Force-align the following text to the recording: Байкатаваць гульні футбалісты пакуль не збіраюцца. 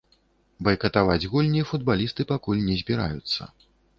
Байкатаваць 0.67 1.27
гульні 1.33 1.61
футбалісты 1.73 2.27
пакуль 2.33 2.65
не 2.69 2.79
збіраюцца. 2.83 3.41